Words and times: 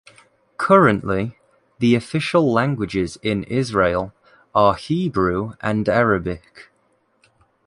Currently, 0.57 1.37
the 1.77 1.93
official 1.93 2.51
languages 2.51 3.19
in 3.21 3.43
Israel 3.43 4.15
are 4.55 4.73
Hebrew 4.73 5.53
and 5.61 5.87
Arabic. 5.87 6.71